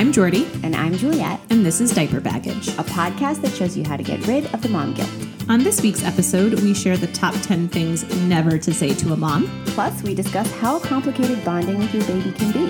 [0.00, 2.68] I'm Jordy, And I'm Juliet, and this is Diaper Baggage.
[2.68, 5.10] a podcast that shows you how to get rid of the mom guilt.
[5.50, 9.16] On this week's episode, we share the top 10 things never to say to a
[9.16, 9.46] mom.
[9.66, 12.68] Plus, we discuss how complicated bonding with your baby can be.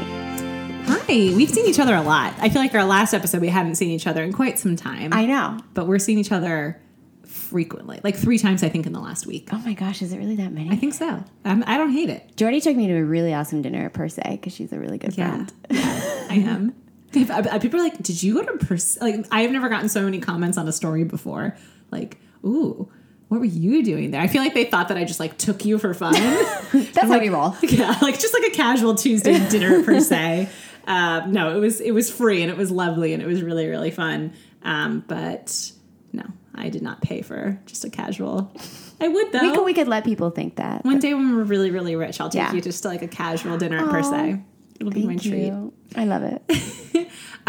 [0.93, 2.35] Hi, we've seen each other a lot.
[2.41, 5.12] I feel like our last episode, we hadn't seen each other in quite some time,
[5.12, 5.61] I know.
[5.73, 6.83] but we're seeing each other
[7.25, 9.51] frequently, like three times, I think, in the last week.
[9.53, 10.71] Oh my gosh, is it really that many?
[10.71, 11.23] I think so.
[11.45, 12.37] Um, I don't hate it.
[12.37, 15.17] Jordy took me to a really awesome dinner per se because she's a really good
[15.17, 15.53] Yeah, friend.
[15.71, 16.74] yeah I am.
[17.12, 18.98] If- uh, People are like, "Did you go to pers-?
[19.00, 21.56] like?" I have never gotten so many comments on a story before.
[21.91, 22.88] Like, "Ooh,
[23.28, 25.65] what were you doing there?" I feel like they thought that I just like took
[25.65, 26.12] you for fun.
[26.73, 27.56] That's how we roll.
[27.62, 30.48] yeah, like just like a casual Tuesday dinner per se.
[30.87, 33.66] Um, no, it was it was free and it was lovely and it was really
[33.68, 34.32] really fun.
[34.62, 35.73] Um, but
[36.12, 38.52] no, I did not pay for just a casual.
[39.01, 39.40] I would though.
[39.40, 40.84] We could, we could let people think that.
[40.84, 42.52] One day when we're really really rich, I'll take Yeah.
[42.52, 44.40] you just to like a casual dinner per se.
[44.79, 45.46] It'll be my Thank treat.
[45.46, 45.73] you.
[45.95, 46.42] I love it.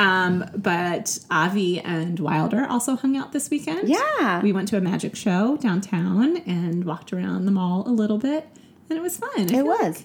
[0.01, 3.87] Um, but Avi and Wilder also hung out this weekend.
[3.87, 4.41] Yeah.
[4.41, 8.47] We went to a magic show downtown and walked around the mall a little bit,
[8.89, 9.29] and it was fun.
[9.53, 10.03] I It was.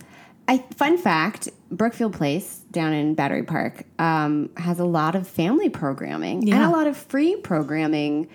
[0.48, 5.68] I, fun fact Brookfield Place down in Battery Park um, has a lot of family
[5.70, 8.28] programming and a lot of free programming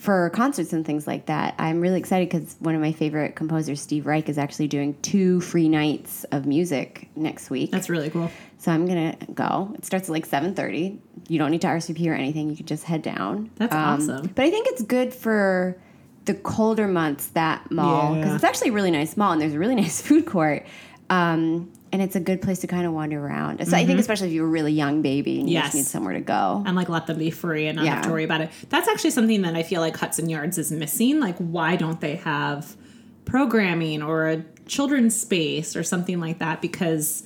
[0.00, 1.54] for concerts and things like that.
[1.58, 5.42] I'm really excited because one of my favorite composers, Steve Reich, is actually doing two
[5.42, 7.70] free nights of music next week.
[7.70, 8.30] That's really cool.
[8.56, 9.72] so I'm gonna go.
[9.76, 10.98] It starts at like 7:30.
[11.28, 12.48] You don't need to RSVP or anything.
[12.48, 13.50] You can just head down.
[13.56, 14.30] That's awesome.
[14.34, 15.76] But I think it's good for
[16.24, 18.34] the colder months that mall because Yeah.
[18.36, 20.64] it's actually a really nice mall and there's a really nice food court.
[21.10, 23.66] Um, and it's a good place to kind of wander around.
[23.66, 25.64] So I think especially if you're a really young baby and you Mm-hmm.
[25.64, 25.64] Yes.
[25.66, 26.62] just need somewhere to go.
[26.66, 28.50] and like let them be free and not have to worry about it.
[28.68, 31.18] That's actually something that I feel like Hudson Yards is missing.
[31.20, 32.76] Like, why don't they have
[33.24, 36.60] programming or a children's space or something like that?
[36.60, 37.24] Because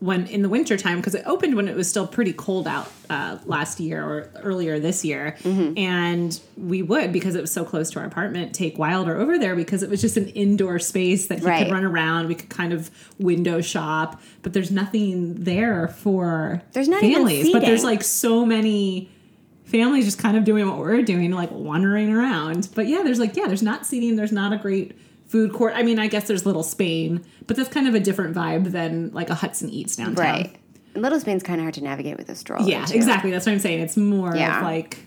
[0.00, 3.38] when in the wintertime, because it opened when it was still pretty cold out uh,
[3.46, 5.76] last year or earlier this year, Mm-hmm.
[5.76, 9.56] and we would because it was so close to our apartment take Wilder over there
[9.56, 11.64] because it was just an indoor space that he Right.
[11.66, 12.28] could run around.
[12.28, 17.52] We could kind of window shop, but there's nothing there for There's not families.
[17.52, 19.10] But there's like so many
[19.64, 22.68] families just kind of doing what we're doing, like wandering around.
[22.74, 24.92] But yeah, there's like, yeah, there's not seating, there's not a great
[25.28, 25.74] food court.
[25.76, 29.12] I mean, I guess there's Little Spain, but that's kind of a different vibe than
[29.12, 30.14] like a Hudson Eats downtown.
[30.42, 30.56] Right.
[30.94, 32.68] Little Spain's kind of hard to navigate with a stroller.
[32.68, 32.96] Yeah, too.
[32.96, 33.30] exactly.
[33.30, 33.80] That's what I'm saying.
[33.80, 34.58] It's more Yeah.
[34.58, 34.98] of like,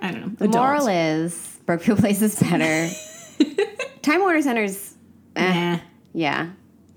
[0.00, 0.46] I don't know.
[0.46, 2.88] The moral is Brookfield Place is better.
[4.02, 4.94] Time Warner Center's,
[5.34, 5.80] eh, Nah,
[6.12, 6.50] yeah.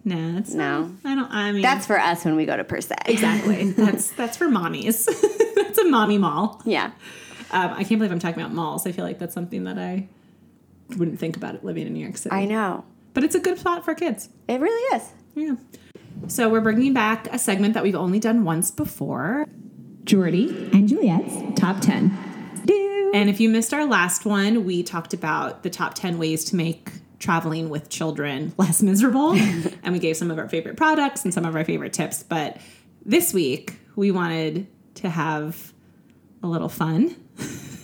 [0.06, 0.92] nah, it's No.
[1.04, 1.32] I don't.
[1.32, 2.96] I mean, That's for us when we go to Per se.
[3.06, 3.72] exactly.
[3.72, 5.06] that's that's for mommies.
[5.56, 6.62] that's a mommy mall.
[6.66, 6.92] Yeah.
[7.52, 8.86] Um, I can't believe I'm talking about malls.
[8.86, 10.08] I feel like that's something that I
[10.98, 12.36] wouldn't think about it living in New York City.
[12.36, 12.86] I know.
[13.14, 14.30] But it's a good spot for kids.
[14.48, 15.10] It really is.
[15.36, 15.56] Yeah.
[16.28, 19.48] So we're bringing back a segment that we've only done once before.
[20.04, 22.18] Jordy and Juliet's top 10.
[22.66, 23.12] Do.
[23.14, 26.56] And if you missed our last one, we talked about the top 10 ways to
[26.56, 29.34] make traveling with children less miserable.
[29.84, 32.24] and we gave some of our favorite products and some of our favorite tips.
[32.24, 32.58] But
[33.06, 35.74] this week, we wanted to have
[36.42, 37.16] a little fun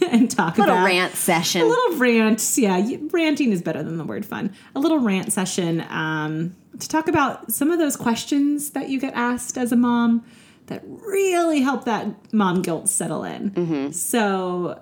[0.12, 1.62] and talk Little about rant session.
[1.62, 2.58] a little rant.
[2.58, 4.54] Yeah, ranting is better than the word fun.
[4.76, 9.14] A little rant session um, to talk about some of those questions that you get
[9.14, 10.24] asked as a mom
[10.68, 13.92] that really help that mom guilt settle in.
[13.94, 14.82] So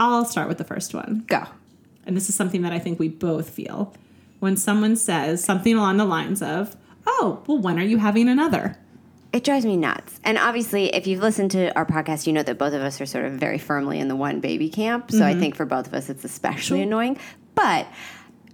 [0.00, 1.24] I'll start with the first one.
[1.26, 1.44] Go.
[2.06, 3.94] And this is something that I think we both feel.
[4.40, 8.76] When someone says something along the lines of, Oh, well, when are you having another?
[9.32, 10.20] It drives me nuts.
[10.24, 13.06] And obviously, if you've listened to our podcast, you know that both of us are
[13.06, 15.10] sort of very firmly in the one baby camp.
[15.10, 15.40] So I mm-hmm.
[15.40, 17.18] think for both of us, it's especially annoying.
[17.54, 17.86] But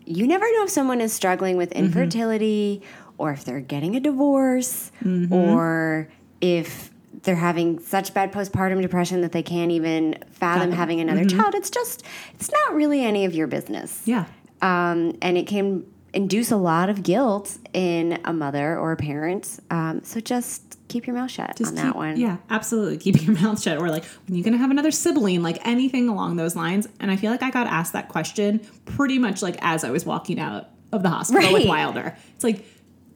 [0.04, 1.86] you never know if someone is struggling with mm-hmm.
[1.86, 2.82] infertility
[3.18, 5.32] or if they're getting a divorce mm-hmm.
[5.32, 6.08] or
[6.40, 6.90] if
[7.22, 11.54] they're having such bad postpartum depression that they can't even fathom having another child.
[11.54, 14.26] It's just, it's not really any of your business Yeah.
[14.62, 15.84] um, and it can
[16.14, 19.60] induce a lot of guilt in a mother or a parent.
[19.70, 22.16] Um, so just keep your mouth shut on that one.
[22.18, 22.96] Yeah, absolutely.
[22.96, 23.78] Keep your mouth shut.
[23.78, 25.42] Or like, when you going to have another sibling?
[25.42, 26.88] Like anything along those lines.
[26.98, 30.06] And I feel like I got asked that question pretty much like as I was
[30.06, 31.68] walking out of the hospital with Right.
[31.68, 32.16] Wilder.
[32.34, 32.64] It's like,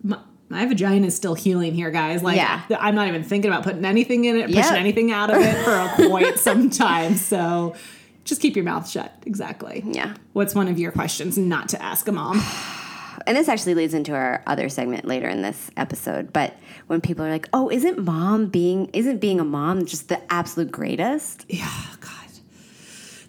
[0.02, 0.18] my,
[0.50, 2.22] my vagina is still healing here, guys.
[2.22, 2.60] Like, Yeah.
[2.78, 4.72] I'm not even thinking about putting anything in it, pushing Yep.
[4.74, 7.14] anything out of it for a quite some time.
[7.16, 7.74] So
[8.24, 9.14] just keep your mouth shut.
[9.24, 9.82] Exactly.
[9.86, 10.14] Yeah.
[10.34, 12.38] What's one of your questions not to ask a mom?
[13.26, 16.32] And this actually leads into our other segment later in this episode.
[16.32, 20.20] But when people are like, "Oh, isn't mom being isn't being a mom just the
[20.32, 21.70] absolute greatest?" Yeah,
[22.00, 22.10] God.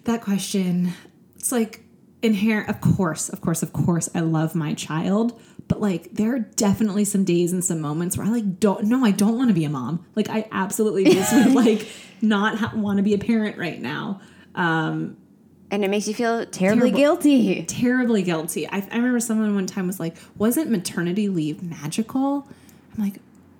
[0.04, 0.92] That question,
[1.36, 1.82] it's like
[2.22, 2.68] inherent.
[2.68, 7.04] Of course, of course, of course, I love my child, But like there are definitely
[7.04, 9.64] some days and some moments where I like don't no I don't want to be
[9.64, 10.04] a mom.
[10.14, 11.88] Like I absolutely just would like
[12.20, 14.20] not ha- want to be a parent right now.
[14.54, 15.16] Um,
[15.70, 16.98] And it makes you feel terribly Terrible.
[16.98, 17.62] guilty.
[17.66, 18.68] terribly guilty.
[18.68, 22.46] I, I remember someone one time was like, "Wasn't maternity leave magical?"
[22.96, 23.14] I'm like,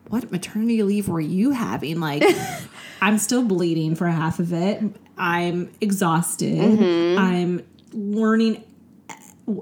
[0.08, 2.22] "What maternity leave were you having?" Like,
[3.00, 4.82] I'm still bleeding for half of it.
[5.16, 6.80] I'm exhausted.
[7.18, 7.62] I'm
[7.92, 8.62] learning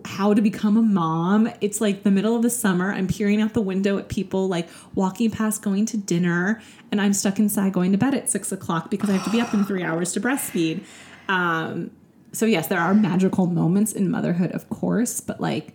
[0.05, 1.51] how to become a mom.
[1.61, 2.93] It's like the middle of the summer.
[2.93, 6.61] I'm peering out the window at people like walking past going to dinner,
[6.91, 9.41] and I'm stuck inside going to bed at six o'clock because I have to be
[9.41, 10.85] up in three hours to breastfeed.
[11.29, 11.91] Um,
[12.33, 15.73] so yes, there are magical moments in motherhood, of course, but like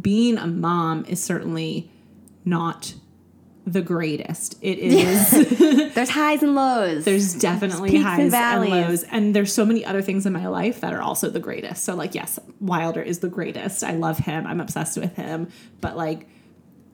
[0.00, 1.90] being a mom is certainly
[2.44, 2.94] not
[3.64, 4.56] the greatest.
[4.60, 5.30] It is.
[5.94, 7.04] There's highs and lows.
[7.04, 8.70] there's definitely peaks and highs and, valleys.
[8.72, 11.84] lows, and there's so many other things in my life that are also the greatest.
[11.84, 13.84] So like, yes, Wilder is the greatest.
[13.84, 14.46] I love him.
[14.46, 15.48] I'm obsessed with him.
[15.80, 16.28] But like.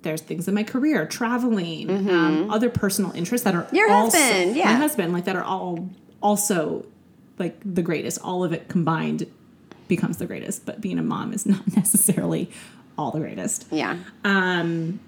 [0.02, 3.74] There's things in my career, traveling, um, other personal interests that are Mm-hmm.
[3.76, 4.66] Your also- husband, yeah.
[4.66, 5.90] my husband, like that are all
[6.22, 6.86] also
[7.38, 8.18] like the greatest.
[8.22, 9.26] All of it combined
[9.88, 10.66] becomes the greatest.
[10.66, 12.50] But being a mom is not necessarily
[12.96, 13.66] all the greatest.
[13.70, 13.96] yeah.
[14.24, 15.00] Um,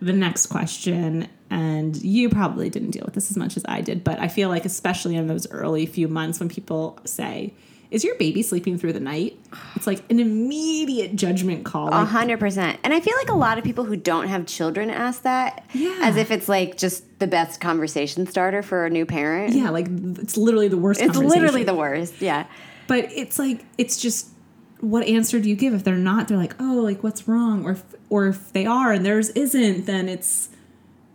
[0.00, 4.04] the next question, and you probably didn't deal with this as much as I did,
[4.04, 7.52] but I feel like especially in those early few months when people say,
[7.90, 9.38] "Is your baby sleeping through the night?"
[9.76, 11.88] It's like an immediate judgment call.
[11.88, 12.78] A hundred percent.
[12.84, 15.96] And I feel like a lot of people who don't have children ask that Yeah.
[16.02, 19.54] as if it's like just the best conversation starter for a new parent.
[19.54, 19.88] yeah, like
[20.18, 21.00] it's literally the worst.
[21.00, 22.20] It's literally the worst.
[22.20, 22.46] Yeah.
[22.86, 24.28] But it's like it's just
[24.80, 26.28] what answer do you give if they're not?
[26.28, 27.64] They're like, oh, like what's wrong?
[27.64, 30.50] Or if, or if they are and theirs isn't, then it's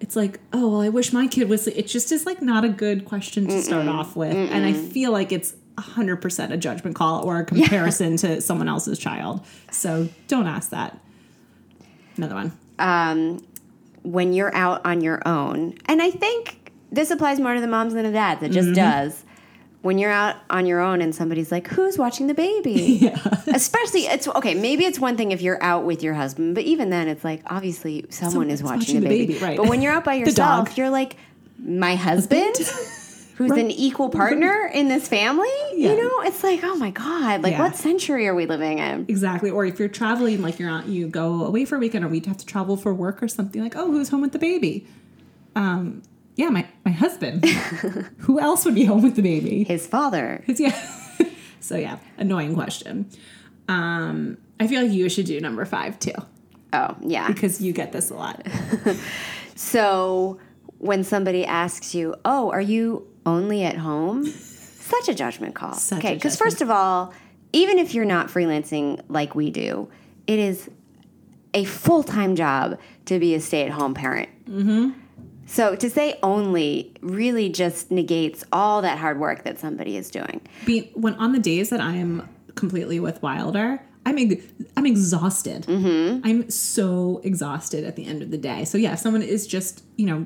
[0.02, 1.66] it's like, oh, well, I wish my kid was.
[1.68, 5.12] It just is like not a good question to start off with, and I feel
[5.14, 9.46] like it's hundred percent a judgment call or a comparison to someone else's child.
[9.72, 11.00] So don't ask that.
[12.18, 12.52] Another one.
[12.80, 13.44] um,
[14.04, 17.94] when you're out on your own, and I think this applies more to the moms
[17.94, 18.44] than the dads.
[18.44, 18.76] It just Mm-hmm.
[18.76, 19.24] does.
[19.82, 22.72] When you're out on your own and somebody's like, "Who's watching the baby?"
[23.02, 23.18] Yeah.
[23.48, 24.54] Especially, it's okay.
[24.56, 27.42] Maybe it's one thing if you're out with your husband, but even then, it's like
[27.48, 29.38] obviously someone is Someone's watching, the baby.
[29.40, 29.58] right.
[29.58, 31.18] But when you're out by yourself, you're like,
[31.60, 32.56] "My husband."
[33.48, 35.48] Who's an equal partner in this family?
[35.76, 35.92] Yeah.
[35.94, 37.60] You know, it's like, oh my God, like Yeah.
[37.64, 39.06] what century are we living in?
[39.08, 39.50] Exactly.
[39.50, 42.26] Or if you're traveling, like you're on, you go away for a weekend, or we'd
[42.26, 43.62] have to travel for work or something.
[43.62, 44.86] Like, oh, who's home with the baby?
[45.56, 46.02] Um,
[46.36, 47.46] yeah, my my husband.
[48.20, 49.64] Who else would be home with the baby?
[49.66, 50.44] His father.
[50.48, 50.76] It's yeah.
[51.60, 53.08] so yeah, annoying question.
[53.68, 56.14] Um, I feel like you should do number five too
[56.74, 57.28] Oh, yeah.
[57.28, 58.46] because you get this a lot.
[59.56, 60.40] So
[60.80, 65.74] when somebody asks you, "Oh, are you only at home?" Such a judgment call.
[65.74, 67.14] Such okay, because first of all,
[67.54, 69.90] even if you're not freelancing like we do,
[70.28, 70.70] it is
[71.54, 74.30] a full time job to be a stay at home parent.
[74.46, 75.00] Mm-hmm.
[75.46, 80.42] So to say only really just negates all that hard work that somebody is doing.
[80.66, 85.66] Be, when on the days that I am completely with Wilder, I'm ex- I'm exhausted.
[86.26, 88.66] I'm so exhausted at the end of the day.
[88.66, 90.26] So yeah, if someone is just you know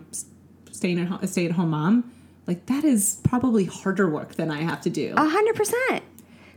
[0.71, 2.11] staying at home, a stay at home mom,
[2.47, 5.13] like that is probably harder work than I have to do.
[5.17, 6.03] A hundred percent.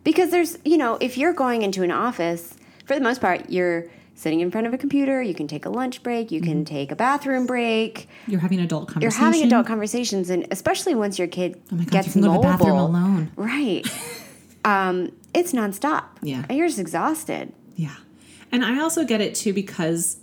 [0.03, 2.55] Because there's, you know, if you're going into an office,
[2.87, 3.85] for the most part, you're
[4.15, 5.21] sitting in front of a computer.
[5.23, 6.31] You can take a lunch break.
[6.31, 8.09] You can take a bathroom break.
[8.27, 9.19] You're having adult conversations.
[9.21, 12.23] You're having adult conversations, and especially once your kid Oh my God, gets you can
[12.23, 13.33] go to mobile, the bathroom alone.
[13.37, 13.87] right?
[14.65, 16.05] um, it's nonstop.
[16.23, 16.45] Yeah.
[16.49, 17.53] and you're just exhausted.
[17.77, 17.97] Yeah.
[18.53, 20.19] And I also get it too because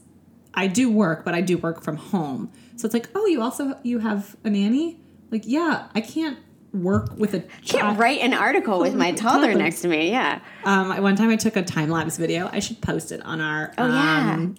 [0.54, 2.52] I do work, but I do work from home.
[2.76, 5.00] So it's like, oh, you also you have a nanny?
[5.32, 6.38] Like, yeah, I can't
[6.74, 10.12] work with a Can't write an article with my toddler next to me.
[10.12, 10.40] Yeah.
[10.64, 12.50] Um, one time I took a time lapse video.
[12.52, 14.34] I should post it on our Oh, yeah.
[14.34, 14.56] um,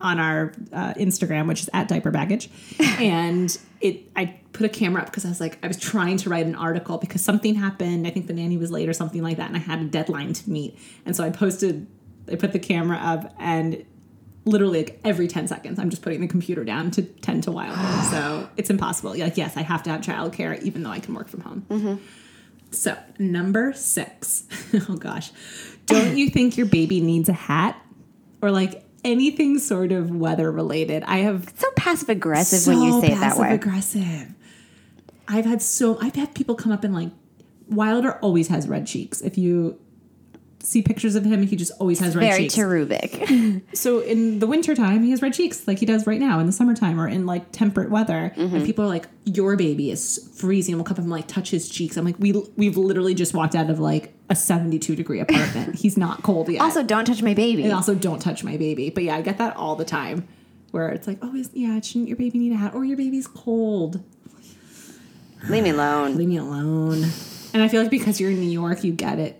[0.00, 2.48] on our uh, Instagram, which is at diaper baggage.
[2.98, 6.30] and it, I put a camera up because I was like, I was trying to
[6.30, 8.06] write an article because something happened.
[8.06, 10.32] I think the nanny was late or something like that, and I had a deadline
[10.32, 10.78] to meet.
[11.04, 11.86] And so I posted,
[12.32, 13.84] I put the camera up, and
[14.44, 17.80] literally like every 10 seconds i'm just putting the computer down to tend to wilder
[18.10, 19.16] so it's impossible.
[19.16, 21.66] Like yes i have to have childcare even though i can work from home.
[21.68, 21.94] Mm-hmm.
[22.72, 24.44] So number six.
[24.88, 25.32] Oh gosh.
[25.86, 27.76] Don't you think your baby needs a hat?
[28.40, 33.12] Or like anything sort of weather related i have So passive aggressive when you say
[33.12, 33.54] it that way.
[33.54, 34.28] aggressive
[35.26, 37.08] i've had so i've had people come up and like
[37.70, 39.20] wilder always has red cheeks.
[39.20, 39.78] If you
[40.62, 42.54] see pictures of him, he just always has red Very cheeks.
[42.54, 43.62] Very cherubic.
[43.76, 46.52] so in the wintertime, he has red cheeks like he does right now in the
[46.52, 48.32] summertime or in like temperate weather.
[48.36, 48.64] And mm-hmm.
[48.64, 50.74] people are like, Your baby is freezing.
[50.74, 51.96] And we'll come up and like touch his cheeks.
[51.96, 55.74] I'm like, we we've literally just walked out of like a 72 degree apartment.
[55.78, 56.60] He's not cold yet.
[56.60, 57.64] also, don't touch my baby.
[57.64, 58.90] and also don't touch my baby.
[58.90, 60.28] But yeah, I get that all the time.
[60.70, 62.74] Where it's like, oh, is, yeah, shouldn't your baby need a hat?
[62.74, 64.04] Or your baby's cold.
[65.48, 66.16] Leave me alone.
[66.16, 67.04] Leave me alone.
[67.52, 69.39] And I feel like because you're in New York, you get it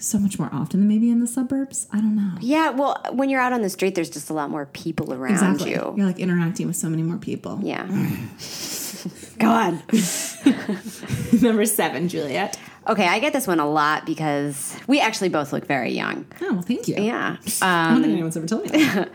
[0.00, 1.86] so much more often than maybe in the suburbs.
[1.92, 2.32] I don't know.
[2.40, 5.32] Yeah, well, when you're out on the street, there's just a lot more people around
[5.32, 5.70] Exactly.
[5.72, 5.94] you.
[5.96, 7.60] You're like interacting with so many more people.
[7.62, 7.86] Yeah.
[9.38, 9.82] Go on.
[11.42, 12.58] Number seven, Juliet.
[12.88, 16.26] Okay, I get this one a lot because we actually both look very young.
[16.40, 16.96] Oh, well, thank you.
[16.96, 17.36] Yeah.
[17.62, 19.10] I Um, don't think anyone's ever told me that.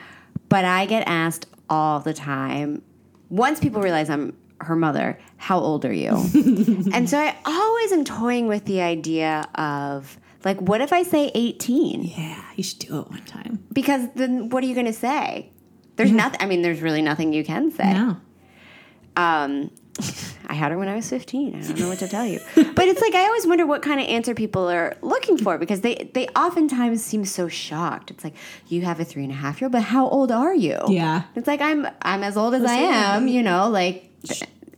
[0.50, 2.82] but I get asked all the time.
[3.30, 6.10] Once people realize I'm her mother, how old are you?
[6.94, 11.32] and so I always am toying with the idea of like, what if I say
[11.34, 12.04] 18?
[12.04, 13.64] yeah, you should do it one time.
[13.74, 15.50] Because then what are you going to say?
[15.98, 17.92] There's nothing, I mean, there's really nothing you can say.
[17.94, 18.18] No.
[19.18, 19.72] Um,
[20.48, 21.56] I had her when I was 15.
[21.56, 22.40] I don't know what to tell you.
[22.76, 25.80] But it's like I always wonder what kind of answer people are looking for because
[25.82, 28.12] they they oftentimes seem so shocked.
[28.12, 28.36] It's like
[28.68, 30.78] you have a three and a half year old, but how old are you?
[30.90, 31.24] Yeah.
[31.36, 33.30] It's like I'm I'm as old as I am.
[33.30, 34.12] You know, like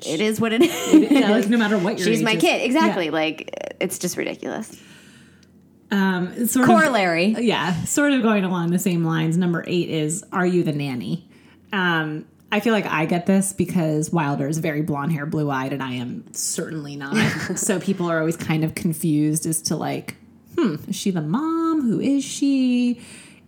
[0.06, 0.94] it is what it is.
[1.12, 2.42] Yeah, like no matter what She's my is.
[2.42, 2.62] kid.
[2.62, 3.06] Exactly.
[3.06, 3.12] Yeah.
[3.12, 4.80] Like it's just ridiculous.
[5.90, 7.34] Um, sort Corollary.
[7.34, 9.38] Of, yeah, sort of going along the same lines.
[9.38, 11.28] Number eight is Are you the nanny?
[11.72, 15.74] Um, I feel like I get this because Wilder is very blonde hair, blue eyed,
[15.74, 17.16] and I am certainly not.
[17.58, 20.16] so people are always kind of confused as to like,
[20.58, 21.82] hmm, is she the mom?
[21.82, 23.02] Who is she?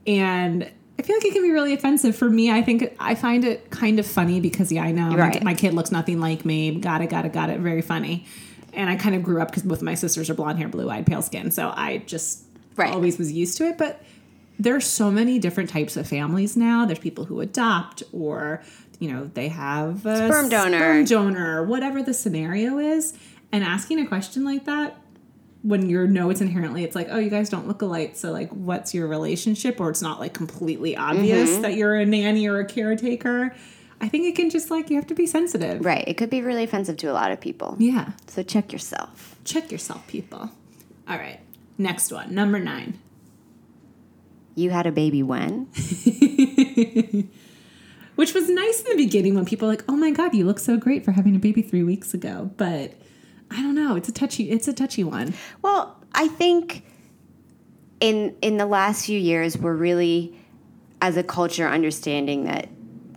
[0.06, 2.52] And I feel like it can be really offensive for me.
[2.52, 5.74] I think I find it kind of funny because yeah, I know my- my kid
[5.74, 6.76] looks nothing like me.
[6.76, 7.60] Got it, got it, got it.
[7.62, 8.26] Very funny.
[8.74, 11.06] And I kind of grew up because both my sisters are blonde hair, blue eyed,
[11.06, 11.52] pale skin.
[11.52, 12.44] So I just
[12.76, 12.94] Right.
[12.94, 13.78] always was used to it.
[13.78, 14.02] But
[14.60, 16.86] there are so many different types of families now.
[16.86, 18.62] There's people who adopt or,
[19.00, 20.78] you know, they have a Sperm donor.
[20.78, 23.14] sperm donor, whatever the scenario is.
[23.52, 24.98] And asking a question like that
[25.62, 28.50] when you know it's inherently it's like oh you guys don't look alike so like
[28.52, 31.62] what's your relationship or it's not like completely obvious Mm-hmm.
[31.64, 33.54] that you're a nanny or a caretaker
[34.02, 35.84] i think it can just like you have to be sensitive.
[35.84, 36.04] Right.
[36.08, 37.76] It could be really offensive to a lot of people.
[37.80, 38.12] yeah.
[38.28, 39.36] So check yourself.
[39.44, 40.52] check yourself people.
[41.08, 41.40] All right.
[41.78, 42.34] Next one.
[42.34, 43.00] Number nine.
[44.56, 45.68] You had a baby when?
[48.16, 50.60] which was nice in the beginning when people were like oh my god you look
[50.60, 52.52] so great for having a baby three weeks ago.
[52.58, 52.94] But
[53.52, 53.96] i don't know.
[53.96, 55.34] It's a touchy it's a touchy one.
[55.62, 56.84] Well, I think
[58.00, 60.36] in in the last few years we're really
[61.02, 62.68] as a culture understanding that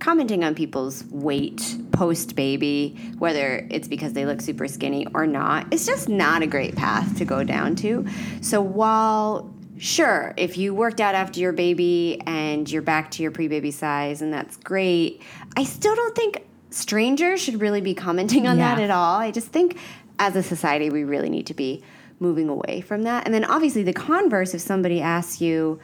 [0.02, 5.64] commenting on people's weight post baby, whether it's because they look super skinny or not,
[5.72, 8.04] it's just not a great path to go down to.
[8.40, 13.30] So while sure, if you worked out after your baby and you're back to your
[13.30, 15.22] pre-baby size and that's great,
[15.56, 19.20] I still don't think strangers should really be commenting on that at all.
[19.20, 19.78] I just think
[20.18, 21.80] as a society we really need to be
[22.18, 23.24] moving away from that.
[23.24, 25.78] And then obviously the converse if somebody asks you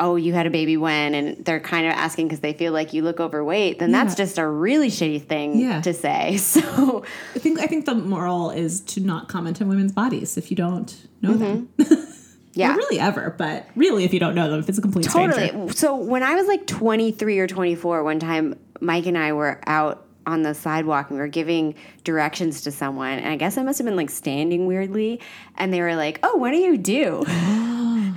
[0.00, 2.92] oh, you had a baby when, and they're kind of asking because they feel like
[2.92, 5.80] you look overweight, then that's just a really shitty thing Yeah.
[5.82, 6.38] to say.
[6.50, 7.04] So,
[7.34, 10.56] i think i think the moral is to not comment on women's bodies if you
[10.56, 11.82] don't know mm-hmm.
[11.82, 12.06] them
[12.54, 12.72] yeah.
[12.72, 15.48] Or really ever, but really, if you don't know them, if it's a complete Totally.
[15.48, 15.72] stranger.
[15.72, 20.06] So when I was like 23 or 24, one time Mike and I were out
[20.26, 23.18] on the sidewalk and we were giving directions to someone.
[23.18, 25.20] And I guess I must have been like standing weirdly.
[25.56, 27.24] And they were like, Oh, what do you do?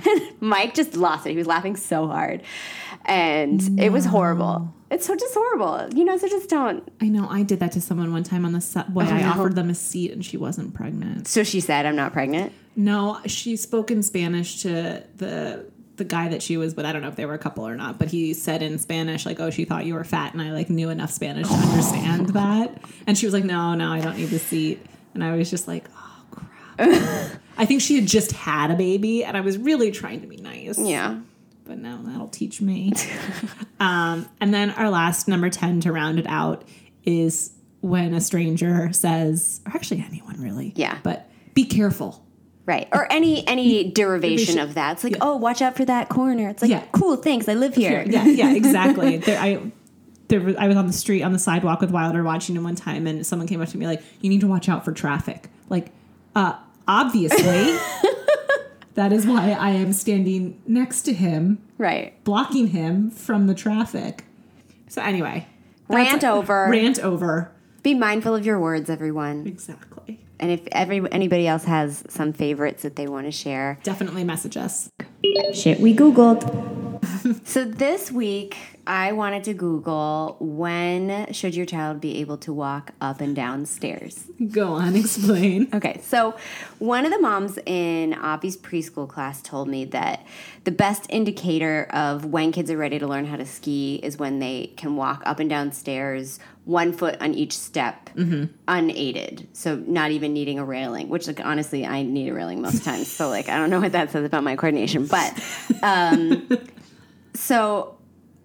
[0.40, 1.30] Mike just lost it.
[1.30, 2.42] He was laughing so hard.
[3.06, 4.72] And it was horrible.
[4.90, 5.92] It's so just horrible.
[5.94, 6.88] You know, so just don't.
[7.00, 9.04] I know I did that to someone one time on the subway.
[9.06, 9.30] Oh, I no.
[9.30, 11.28] offered them a seat and she wasn't pregnant.
[11.28, 12.52] So she said, I'm not pregnant.
[12.76, 16.86] No, she spoke in Spanish to the the guy that she was with.
[16.86, 19.24] I don't know if they were a couple or not, but he said in Spanish
[19.24, 22.28] like, "Oh, she thought you were fat," and I like knew enough Spanish to understand
[22.30, 22.82] that.
[23.06, 24.84] And she was like, "No, no, I don't need the seat."
[25.14, 29.24] And I was just like, "Oh crap." I think she had just had a baby,
[29.24, 30.78] and I was really trying to be nice.
[30.78, 31.20] Yeah.
[31.64, 32.92] but now that'll teach me.
[33.80, 36.64] um, and then our last number 10 to round it out
[37.04, 40.72] is when a stranger says, or actually anyone really.
[40.76, 40.98] Yeah.
[41.02, 42.24] But be careful.
[42.66, 42.88] Right.
[42.92, 44.92] Or any any derivation of that.
[44.94, 46.48] It's like, oh, watch out for that corner.
[46.48, 46.82] It's like, Yeah.
[46.92, 47.46] cool, thanks.
[47.46, 48.02] I live here.
[48.08, 49.18] Yeah, yeah, exactly.
[49.18, 49.70] there, I,
[50.28, 53.06] there, I was on the street on the sidewalk with Wilder watching him one time,
[53.06, 55.90] and someone came up to me like, "You need to watch out for traffic." Like,
[56.34, 56.54] uh,
[56.88, 57.42] obviously,
[58.94, 62.22] that is why I am standing next to him, Right.
[62.24, 64.24] blocking him from the traffic.
[64.88, 65.46] So anyway,
[65.88, 66.68] Rant over.
[66.70, 67.50] Rant over.
[67.82, 69.46] Be mindful of your words, everyone.
[69.46, 70.20] Exactly.
[70.40, 74.56] And if every anybody else has some favorites that they want to share, Definitely message
[74.56, 74.90] us.
[75.52, 76.82] shit we googled.
[77.44, 82.92] So this week I wanted to Google when should your child be able to walk
[83.00, 84.26] up and down stairs.
[84.50, 85.68] Go on, explain.
[85.72, 86.36] Okay, so
[86.78, 90.26] one of the moms in Avi's preschool class told me that
[90.64, 94.38] the best indicator of when kids are ready to learn how to ski is when
[94.38, 98.08] they can walk up and down stairs one foot on each step
[98.68, 102.82] unaided so not even needing a railing which like honestly i need a railing most
[102.82, 105.38] times so like i don't know what that says about my coordination but
[105.82, 106.48] um,
[107.34, 107.96] so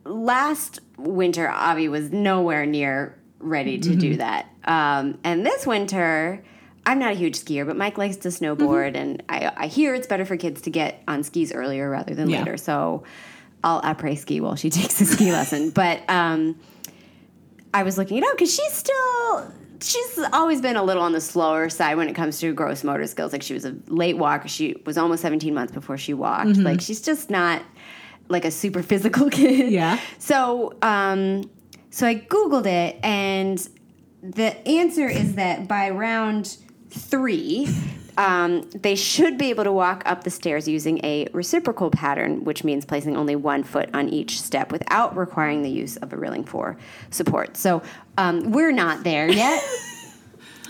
[0.06, 6.44] last winter avi was nowhere near ready to do that um, and this winter
[6.86, 10.08] i'm not a huge skier but mike likes to snowboard and I, I hear it's
[10.08, 12.40] better for kids to get on skis earlier rather than Yeah.
[12.40, 13.04] later so
[13.64, 16.60] i'll après ski while she takes a ski lesson but um,
[17.74, 21.22] I was looking it up because she's still she's always been a little on the
[21.22, 23.32] slower side when it comes to gross motor skills.
[23.32, 24.48] Like she was a late walker.
[24.48, 26.58] She was almost 17 months before she walked.
[26.58, 27.62] Like she's just not
[28.30, 29.72] like a super physical kid.
[29.72, 30.00] Yeah.
[30.18, 31.50] So um
[31.90, 33.68] so I googled it and
[34.22, 36.58] the answer is that by round
[36.90, 37.68] 3
[38.20, 42.66] um, they should be able to walk up the stairs using a reciprocal pattern, which
[42.66, 46.44] means placing only one foot on each step without requiring the use of a railing
[46.44, 46.78] for
[47.12, 47.56] support.
[47.56, 47.82] So
[48.18, 49.64] um, we're not there yet,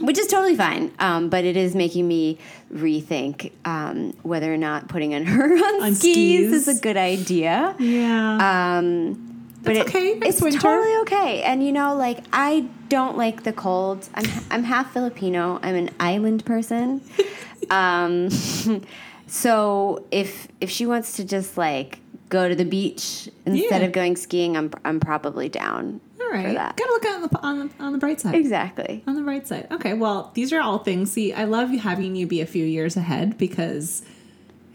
[0.01, 0.91] which is totally fine.
[0.99, 2.37] Um, but it is making me
[2.73, 7.75] rethink um, whether or not putting on her on, On skis, is a good idea.
[7.79, 8.77] Yeah.
[8.77, 9.25] Um,
[9.63, 10.13] but That's it- okay.
[10.15, 10.59] Next It's winter.
[10.59, 11.43] totally okay.
[11.43, 14.07] And you know, like I don't like the cold.
[14.15, 15.59] I'm I'm half Filipino.
[15.61, 17.01] I'm an island person.
[17.69, 18.29] um,
[19.27, 23.87] so if if she wants to just like go to the beach instead Yeah.
[23.87, 26.53] of going skiing, I'm I'm probably down all right.
[26.55, 28.35] Gotta look on the, on the on the bright side.
[28.35, 29.03] Exactly.
[29.07, 29.67] On the bright side.
[29.71, 31.11] Okay, well, these are all things.
[31.11, 34.01] See, I love having you be a few years ahead because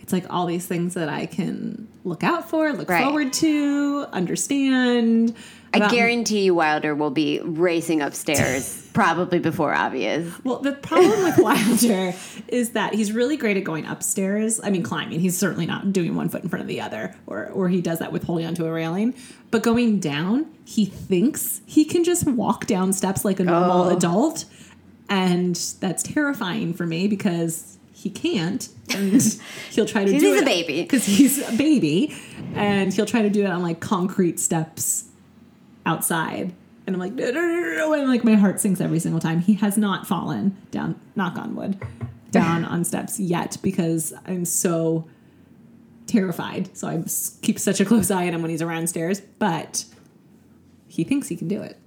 [0.00, 3.04] it's like all these things that I can look out for, look Right.
[3.04, 5.34] forward to, understand.
[5.82, 10.32] I guarantee you, Wilder will be racing upstairs probably before is.
[10.44, 12.14] Well, the problem with Wilder
[12.48, 14.60] is that he's really great at going upstairs.
[14.62, 15.20] I mean, climbing.
[15.20, 17.98] He's certainly not doing one foot in front of the other, or or he does
[17.98, 19.14] that with holding onto a railing.
[19.50, 23.96] But going down, he thinks he can just walk down steps like a normal Oh.
[23.96, 24.44] adult,
[25.08, 29.22] and that's terrifying for me because he can't, and
[29.70, 30.82] he'll try to do He's do a it baby.
[30.82, 32.14] because he's a baby,
[32.54, 35.04] and he'll try to do it on like concrete steps
[35.86, 36.52] outside.
[36.86, 37.92] And I'm like, no, no, no, no.
[37.94, 39.40] And like my heart sinks every single time.
[39.40, 41.78] He has not fallen down, knock on wood,
[42.30, 45.08] down on steps yet because I'm so
[46.06, 46.76] terrified.
[46.76, 47.02] So I
[47.42, 49.20] keep such a close eye on him when he's around stairs.
[49.38, 49.84] But
[50.86, 51.78] he thinks he can do it.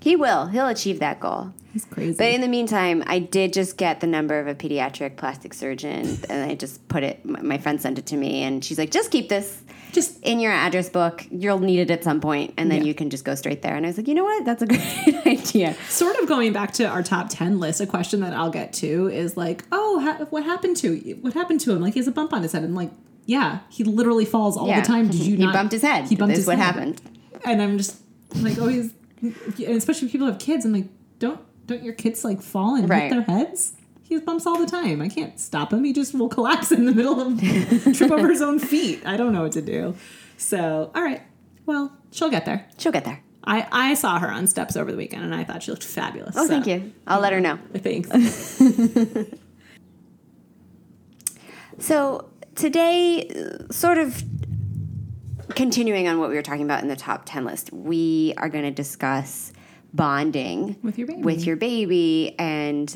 [0.00, 0.46] He will.
[0.46, 1.52] He'll achieve that goal.
[1.72, 2.16] He's crazy.
[2.18, 6.18] But in the meantime, I did just get the number of a pediatric plastic surgeon,
[6.30, 7.24] and I just put it.
[7.24, 9.60] my- My friend sent it to me, and she's like, "Just keep this
[9.92, 11.24] Just in your address book.
[11.30, 12.88] You'll need it at some point, and then Yeah.
[12.88, 14.44] you can just go straight there." And I was like, "You know what?
[14.44, 18.20] That's a great idea." sort of going back to our top 10 list, a question
[18.20, 21.80] that I'll get to is like, oh, ha- what happened to what happened to him?
[21.80, 22.62] Like he has a bump on his head.
[22.64, 22.90] And like,
[23.26, 24.80] yeah, he literally falls all Yeah.
[24.80, 25.08] the time.
[25.08, 25.52] Did you He not?
[25.54, 26.06] bumped his head.
[26.06, 26.64] He bumped That's his what head.
[26.74, 27.00] happened.
[27.44, 27.96] And I'm just
[28.42, 30.64] like, oh, he's, and especially people have kids.
[30.64, 30.86] I'm like,
[31.18, 33.12] don't don't your kids like fall and Right.
[33.12, 33.72] hit their heads?
[34.08, 35.02] He has bumps all the time.
[35.02, 35.84] I can't stop him.
[35.84, 37.38] He just will collapse in the middle of
[37.94, 39.02] trip over his own feet.
[39.04, 39.94] I don't know what to do.
[40.38, 41.20] So, all right.
[41.66, 42.66] Well, she'll get there.
[42.78, 43.22] She'll get there.
[43.44, 46.36] I, I saw her on steps over the weekend and I thought she looked fabulous.
[46.38, 46.92] Oh, So, thank you.
[47.06, 47.58] I'll let her know.
[47.74, 48.60] Thanks.
[51.80, 53.30] So today,
[53.70, 54.22] sort of
[55.50, 58.64] continuing on what we were talking about in the top 10 list, we are going
[58.64, 59.52] to discuss
[59.94, 61.22] bonding With your baby.
[61.22, 62.94] with your baby and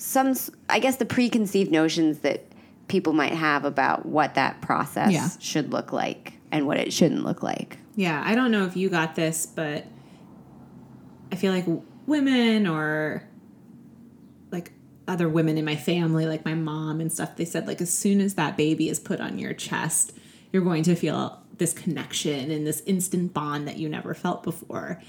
[0.00, 0.34] some,
[0.68, 2.44] I guess, the preconceived notions that
[2.88, 5.28] people might have about what that process Yeah.
[5.38, 7.78] should look like and what it shouldn't look like.
[7.96, 9.84] Yeah, I don't know if you got this, but
[11.30, 11.66] I feel like
[12.06, 13.22] women or
[14.50, 14.72] like
[15.06, 18.20] other women in my family, like my mom and stuff, they said like as soon
[18.20, 20.12] as that baby is put on your chest,
[20.52, 25.00] you're going to feel this connection and this instant bond that you never felt before.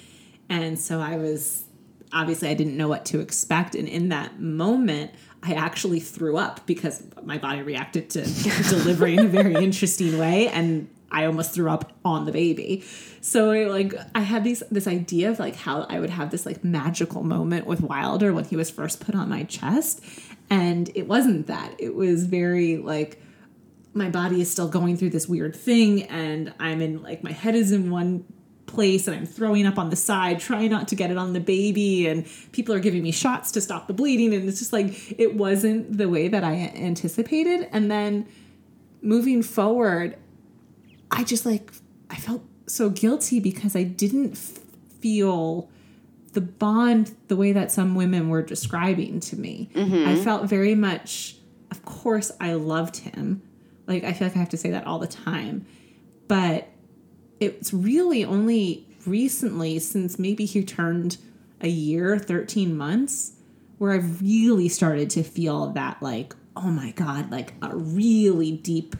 [0.50, 1.64] And so I was
[2.14, 5.12] obviously I didn't know what to expect and in that moment
[5.44, 8.22] I actually threw up because my body reacted to
[8.70, 12.84] delivery in a very interesting way and I almost threw up on the baby.
[13.20, 16.64] So like I had these this idea of like how I would have this like
[16.64, 20.04] magical moment with Wilder when he was first put on my chest
[20.50, 21.76] and it wasn't that.
[21.80, 23.22] It was very like
[23.94, 27.56] my body is still going through this weird thing and I'm in like my head
[27.56, 28.26] is in one
[28.72, 31.40] place and I'm throwing up on the side, trying not to get it on the
[31.40, 34.34] baby, and people are giving me shots to stop the bleeding.
[34.34, 37.68] And it's just like, it wasn't the way that I anticipated.
[37.72, 38.28] And then
[39.02, 40.18] moving forward,
[41.12, 41.72] I just like,
[42.10, 45.70] I felt so guilty because I didn't feel
[46.34, 49.70] the bond the way that some women were describing to me.
[49.74, 50.08] Mm-hmm.
[50.08, 51.36] I felt very much,
[51.70, 53.42] of course, I loved him.
[53.88, 55.66] Like, I feel like I have to say that all the time.
[56.30, 56.70] But
[57.42, 61.18] it's really only recently, since maybe he turned
[61.60, 63.34] a year, 13 months,
[63.78, 68.96] where I've really started to feel that, like, oh my God, like a really deep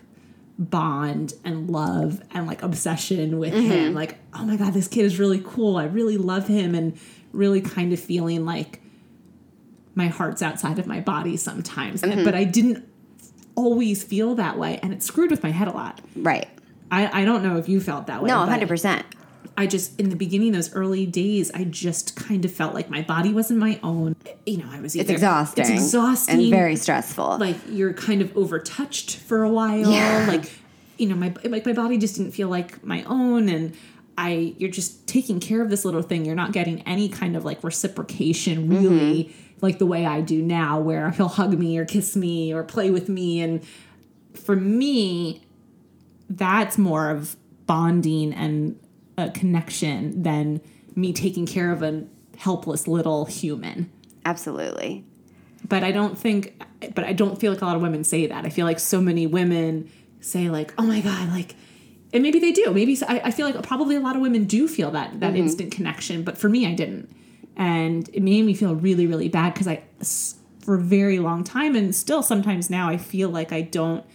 [0.58, 3.72] bond and love and like obsession with mm-hmm.
[3.72, 3.94] him.
[3.94, 5.78] Like, oh my God, this kid is really cool.
[5.78, 6.76] I really love him.
[6.76, 6.98] And
[7.34, 8.82] really kind of feeling like
[9.96, 12.02] my heart's outside of my body sometimes.
[12.02, 12.24] Mm-hmm.
[12.24, 12.88] But I didn't
[13.56, 14.80] always feel that way.
[14.82, 16.02] And it screwed with my head a lot.
[16.16, 16.48] Right.
[16.92, 18.28] I, I don't know if you felt that way.
[18.28, 19.06] No, but hundred percent.
[19.58, 23.02] I just in the beginning, those early days, I just kind of felt like my
[23.02, 24.16] body wasn't my own.
[24.46, 25.62] You know, I was either It's exhausting.
[25.64, 27.38] It's exhausting and very stressful.
[27.38, 29.90] like you're kind of overtouched for a while.
[29.92, 30.26] Yeah.
[30.28, 30.52] Like
[30.98, 33.76] you know, my like my body just didn't feel like my own, and
[34.18, 36.26] I you're just taking care of this little thing.
[36.26, 39.66] You're not getting any kind of like reciprocation, really, Mm-hmm.
[39.66, 42.90] like the way I do now, where he'll hug me or kiss me or play
[42.90, 43.64] with me, and
[44.34, 45.42] for me,
[46.38, 48.80] that's more of bonding and
[49.18, 50.62] a connection than
[50.96, 52.04] me taking care of a
[52.38, 53.92] helpless little human
[54.26, 55.04] Absolutely.
[55.68, 56.62] but I don't think,
[56.96, 58.46] but I don't feel like a lot of women say that.
[58.46, 59.90] I feel like so many women
[60.20, 61.56] say like, "Oh my god," like,
[62.14, 62.72] and maybe they do.
[62.72, 65.44] Maybe I, I feel like probably a lot of women do feel that that mm-hmm.
[65.44, 67.10] instant connection, but for me, I didn't,
[67.56, 69.84] and it made me feel really, really bad because I
[70.60, 74.06] for a very long time, and still sometimes now, I feel like I don't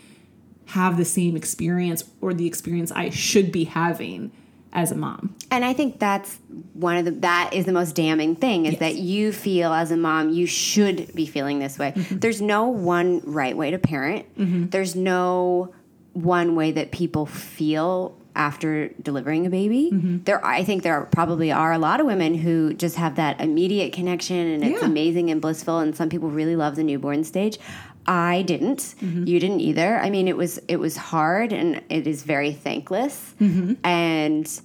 [0.66, 4.32] have the same experience or the experience I should be having
[4.72, 5.34] as a mom.
[5.50, 6.38] And I think that's
[6.74, 8.80] one of the that is the most damning thing is Yes.
[8.80, 11.92] that you feel as a mom you should be feeling this way.
[11.96, 12.18] Mm-hmm.
[12.18, 14.26] There's no one right way to parent.
[14.70, 15.72] There's no
[16.12, 19.90] one way that people feel after delivering a baby.
[19.94, 20.24] Mm-hmm.
[20.24, 23.40] There I think there are, probably are a lot of women who just have that
[23.40, 24.86] immediate connection and it's Yeah.
[24.88, 27.58] amazing and blissful and some people really love the newborn stage.
[28.08, 28.78] I didn't.
[29.00, 29.26] Mm-hmm.
[29.26, 29.98] You didn't either.
[29.98, 33.34] I mean, it was it was hard and it is very thankless.
[33.40, 33.74] Mm-hmm.
[33.84, 34.60] And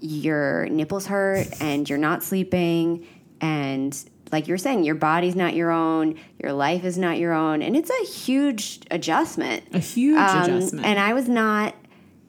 [0.00, 3.06] your nipples hurt and you're not sleeping
[3.40, 3.96] and
[4.32, 7.76] like you're saying your body's not your own your life is not your own and
[7.76, 10.86] it's a huge adjustment A huge Um, adjustment.
[10.86, 11.76] and i was not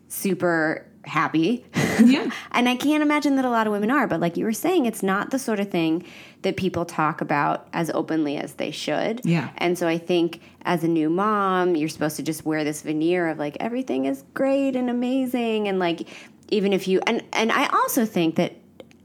[0.08, 1.66] super happy
[2.04, 2.30] yeah.
[2.52, 4.86] and i can't imagine that a lot of women are but like you were saying
[4.86, 6.04] it's not the sort of thing
[6.44, 9.50] that people talk about as openly as they should Yeah.
[9.58, 13.28] and so i think as a new mom you're supposed to just wear this veneer
[13.28, 16.08] of like everything is great and amazing and like
[16.50, 18.54] even if you and and i also think that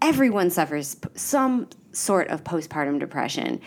[0.01, 3.61] everyone suffers p- some sort of postpartum depression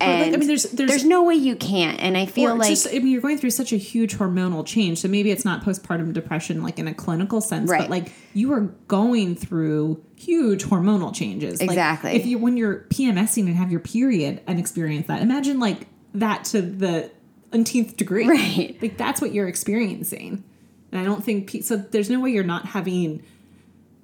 [0.00, 2.86] and like, I mean, there's- there's- no way you can't and i feel like just,
[2.88, 4.98] I mean, you're going through such a huge hormonal change.
[4.98, 7.80] So maybe it's not postpartum depression, like in a clinical sense, Right.
[7.82, 11.60] but like you are going through huge hormonal changes.
[11.60, 12.12] Like, Exactly.
[12.12, 16.44] if you, when you're PMSing and have your period and experience that, imagine like that
[16.46, 17.10] to the
[17.52, 18.26] umpteenth degree.
[18.28, 18.76] Right.
[18.82, 20.44] Like that's what you're experiencing.
[20.92, 23.22] And I don't think, so there's no way you're not having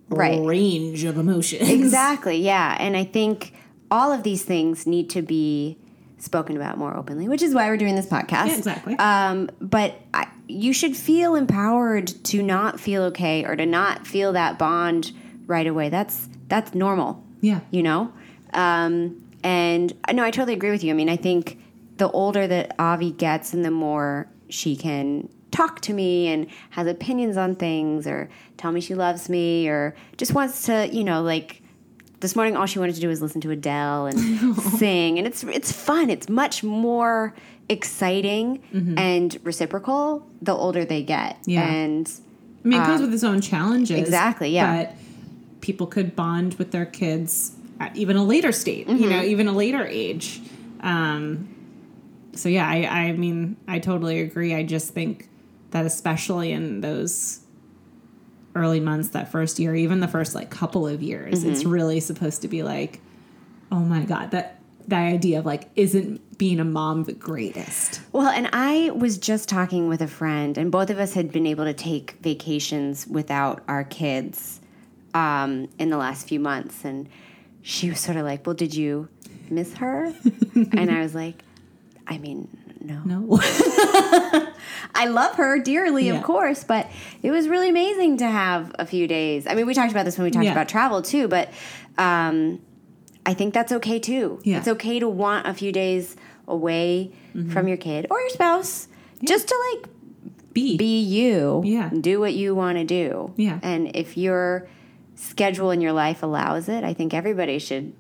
[0.09, 0.44] Right.
[0.44, 1.68] range of emotions.
[1.70, 2.76] Exactly, yeah.
[2.78, 3.52] And I think
[3.90, 5.78] all of these things need to be
[6.22, 8.46] spoken about more openly, which is why we're doing this podcast.
[8.46, 8.96] Yeah, exactly.
[8.98, 14.32] Um, but I, you should feel empowered to not feel okay or to not feel
[14.32, 15.12] that bond
[15.46, 15.88] right away.
[15.88, 17.24] That's that's normal.
[17.40, 17.61] Yeah.
[17.70, 18.12] You know?
[18.52, 20.92] Um, and no, I totally agree with you.
[20.92, 21.58] I mean, I think
[21.96, 26.87] the older that Avi gets and the more she can talk to me and has
[26.87, 31.22] opinions on things or tell me she loves me or just wants to, you know,
[31.22, 31.62] like
[32.22, 35.44] this morning all she wanted to do was listen to Adele and sing and it's
[35.44, 36.08] it's fun.
[36.08, 37.35] It's much more
[37.68, 38.62] exciting
[38.96, 41.37] and reciprocal the older they get.
[41.44, 41.62] Yeah.
[41.68, 42.11] And
[42.64, 43.96] I mean, it comes with its own challenges.
[43.98, 44.85] Um, exactly, yeah.
[44.85, 44.96] But
[45.61, 49.08] people could bond with their kids at even a later state, you Mm-hmm.
[49.11, 50.40] know, even a later age.
[50.80, 51.48] Um,
[52.35, 54.54] so yeah, I, I mean, I totally agree.
[54.54, 55.28] I just think
[55.72, 57.40] that especially in those
[58.54, 61.50] early months, that first year, even the first like couple of years, Mm-hmm.
[61.52, 63.00] it's really supposed to be like,
[63.70, 68.00] oh my god, that that idea of like, isn't being a mom the greatest?
[68.12, 71.46] Well, and I was just talking with a friend, and both of us had been
[71.46, 74.60] able to take vacations without our kids
[75.14, 76.84] um, in the last few months.
[76.84, 77.08] And
[77.62, 79.08] she was sort of like, Well, did you
[79.50, 80.12] miss her?
[80.54, 81.44] and I was like,
[82.08, 82.48] I mean,
[82.85, 83.01] No.
[83.05, 83.40] No.
[84.95, 86.14] I love her dearly, Yeah.
[86.16, 86.88] of course, but
[87.23, 89.47] it was really amazing to have a few days.
[89.47, 90.53] I mean, we talked about this when we talked Yeah.
[90.53, 91.49] about travel too, but
[91.99, 92.61] um,
[93.25, 94.40] I think that's okay too.
[94.45, 94.59] Yeah.
[94.59, 96.16] It's okay to want a few days
[96.47, 97.12] away
[97.51, 98.88] from your kid or your spouse
[99.25, 99.88] just to like
[100.53, 100.77] B.
[100.77, 101.62] be you.
[101.64, 101.88] Yeah.
[101.88, 103.33] Do what you want to do.
[103.37, 103.59] Yeah.
[103.62, 104.68] And if your
[105.14, 107.95] schedule in your life allows it, I think everybody should,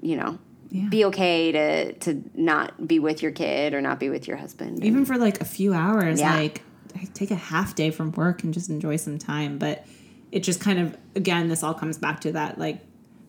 [0.00, 0.38] you know,
[0.70, 0.88] Yeah.
[0.88, 4.84] be okay to to not be with your kid or not be with your husband.
[4.84, 6.34] even for like a few hours Yeah.
[6.34, 6.62] like
[6.94, 9.86] I take a half day from work and just enjoy some time but
[10.30, 12.80] it just kind of again this all comes back to that like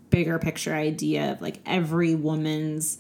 [0.10, 2.99] bigger picture idea of like every woman's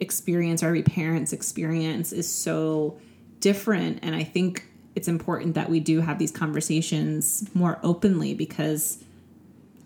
[0.00, 2.98] experience or every parent's experience is so
[3.40, 4.64] different and i think
[4.94, 9.02] it's important that we do have these conversations more openly because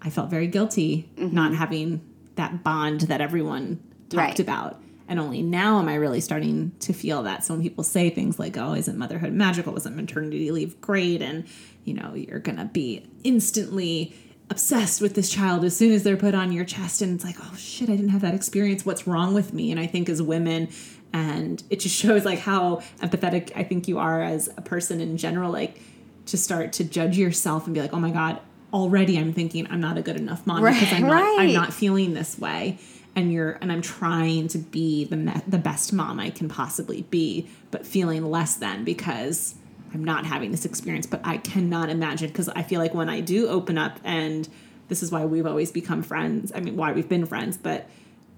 [0.03, 1.35] i felt very guilty mm-hmm.
[1.35, 2.01] not having
[2.37, 4.41] that bond that everyone talked Right.
[4.41, 4.81] about.
[5.09, 7.45] And only now am i really starting to feel that.
[7.45, 9.77] So when people say things like oh isn't motherhood magical?
[9.77, 11.21] Isn't maternity leave great?
[11.23, 11.45] And
[11.85, 14.15] you know you're gonna be instantly
[14.51, 17.03] obsessed with this child as soon as they're put on your chest.
[17.03, 18.87] And it's like oh shit i didn't have that experience.
[18.87, 19.71] What's wrong with me?
[19.71, 20.69] And i think as women
[21.13, 25.17] and it just shows like how empathetic i think you are as a person in
[25.19, 25.81] general like
[26.27, 28.41] to start to judge yourself and be like oh my god
[28.73, 32.15] already i'm thinking i'm not a good enough mom because i'm not i'm not feeling
[32.15, 32.79] this way.
[33.15, 37.03] And you're and i'm trying to be the me- the best mom i can possibly
[37.11, 39.55] be but feeling less than because
[39.93, 41.07] i'm not having this experience.
[41.07, 44.49] But i cannot imagine because i feel like when i do open up and
[44.89, 47.87] this is why we've always become friends i mean why we've been friends but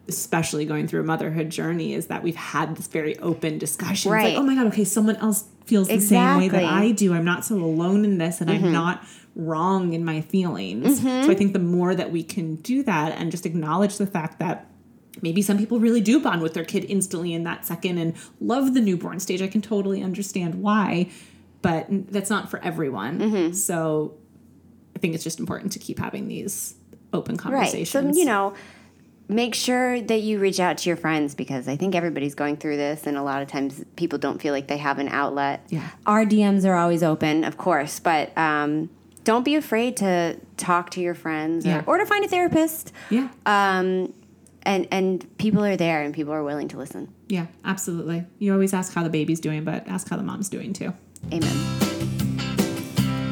[0.09, 3.93] especially going through a motherhood journey is that we've had this very open discussion.
[3.95, 4.35] It's Right.
[4.35, 7.15] like oh my god okay someone else feels the same way that i do.
[7.15, 8.73] I'm not so alone in this and i'm mm-hmm.
[8.73, 9.05] not
[9.37, 13.31] wrong in my feelings so i think the more that we can do that and
[13.31, 14.67] just acknowledge the fact that
[15.23, 18.75] maybe some people really do bond with their kid instantly in that second and love
[18.75, 21.09] the newborn stage i can totally understand why
[21.63, 24.15] but that's not for everyone so
[24.95, 26.75] i think it's just important to keep having these
[27.13, 27.41] open Right.
[27.43, 28.55] conversations So, you know,
[29.29, 32.77] make sure that you reach out to your friends because I think everybody's going through
[32.77, 35.65] this, and a lot of times people don't feel like they have an outlet.
[35.71, 35.89] Yeah.
[36.07, 38.91] Our DMs are always open, of course, but um,
[39.25, 41.83] don't be afraid to talk to your friends Yeah.
[41.87, 42.93] or, or to find a therapist.
[43.11, 44.13] yeah Um,
[44.67, 47.09] and, and people are there and people are willing to listen.
[47.29, 50.73] yeah absolutely you always ask how the baby's doing but ask how the mom's doing
[50.73, 50.93] too
[51.33, 51.57] Amen.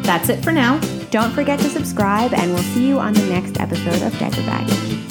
[0.02, 3.61] that's it for now Don't forget to subscribe, and we'll see you on the next
[3.61, 5.01] episode of Diaper Baggage.